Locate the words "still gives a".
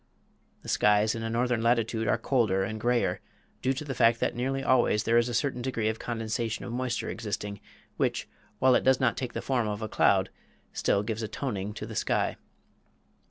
10.73-11.27